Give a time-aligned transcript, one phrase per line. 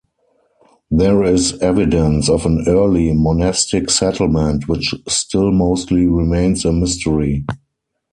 [0.89, 7.45] There is evidence of an early monastic settlement which still mostly remains a mystery.